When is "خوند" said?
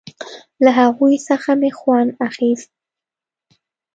1.77-2.09